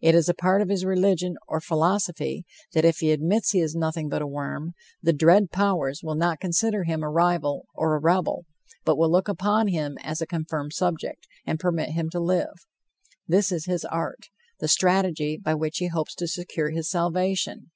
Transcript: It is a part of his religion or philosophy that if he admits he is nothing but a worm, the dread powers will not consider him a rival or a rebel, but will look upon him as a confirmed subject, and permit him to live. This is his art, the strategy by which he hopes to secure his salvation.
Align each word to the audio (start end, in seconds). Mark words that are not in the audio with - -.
It 0.00 0.14
is 0.14 0.30
a 0.30 0.34
part 0.34 0.62
of 0.62 0.70
his 0.70 0.82
religion 0.82 1.36
or 1.46 1.60
philosophy 1.60 2.46
that 2.72 2.86
if 2.86 3.00
he 3.00 3.10
admits 3.10 3.50
he 3.50 3.60
is 3.60 3.74
nothing 3.74 4.08
but 4.08 4.22
a 4.22 4.26
worm, 4.26 4.72
the 5.02 5.12
dread 5.12 5.50
powers 5.50 6.00
will 6.02 6.14
not 6.14 6.40
consider 6.40 6.84
him 6.84 7.02
a 7.02 7.10
rival 7.10 7.66
or 7.74 7.94
a 7.94 7.98
rebel, 8.00 8.46
but 8.86 8.96
will 8.96 9.12
look 9.12 9.28
upon 9.28 9.68
him 9.68 9.98
as 10.00 10.22
a 10.22 10.26
confirmed 10.26 10.72
subject, 10.72 11.26
and 11.44 11.60
permit 11.60 11.90
him 11.90 12.08
to 12.12 12.18
live. 12.18 12.64
This 13.28 13.52
is 13.52 13.66
his 13.66 13.84
art, 13.84 14.30
the 14.58 14.68
strategy 14.68 15.36
by 15.36 15.52
which 15.52 15.76
he 15.80 15.88
hopes 15.88 16.14
to 16.14 16.26
secure 16.26 16.70
his 16.70 16.88
salvation. 16.88 17.72